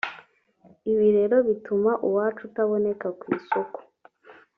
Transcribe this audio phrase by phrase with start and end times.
[0.91, 3.79] ibi rero bituma uwacu utaboneka ku isoko